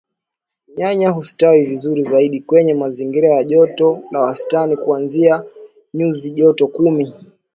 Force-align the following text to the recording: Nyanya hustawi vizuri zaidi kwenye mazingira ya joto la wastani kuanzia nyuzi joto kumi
Nyanya 0.77 1.09
hustawi 1.11 1.65
vizuri 1.65 2.01
zaidi 2.01 2.41
kwenye 2.41 2.73
mazingira 2.73 3.29
ya 3.31 3.43
joto 3.43 4.03
la 4.11 4.19
wastani 4.19 4.77
kuanzia 4.77 5.43
nyuzi 5.93 6.31
joto 6.31 6.67
kumi 6.67 7.13